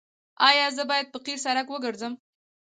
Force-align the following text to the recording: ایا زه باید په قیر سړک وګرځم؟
ایا 0.49 0.67
زه 0.75 0.83
باید 0.91 1.07
په 1.13 1.17
قیر 1.25 1.37
سړک 1.45 1.67
وګرځم؟ 1.69 2.13